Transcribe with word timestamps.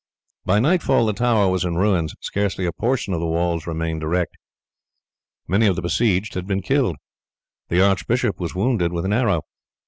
By 0.45 0.57
nightfall 0.59 1.05
the 1.05 1.13
tower 1.13 1.47
was 1.47 1.63
in 1.63 1.75
ruins, 1.75 2.15
scarce 2.21 2.57
a 2.57 2.71
portion 2.71 3.13
of 3.13 3.19
the 3.19 3.27
walls 3.27 3.67
remaining 3.67 4.01
erect. 4.01 4.35
Many 5.47 5.67
of 5.67 5.75
the 5.75 5.83
besieged 5.83 6.33
had 6.33 6.47
been 6.47 6.63
killed. 6.63 6.95
The 7.69 7.85
archbishop 7.87 8.39
was 8.39 8.55
wounded 8.55 8.91
with 8.91 9.05
an 9.05 9.13
arrow. 9.13 9.43